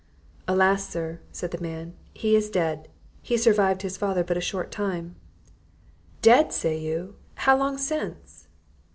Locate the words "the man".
1.51-1.93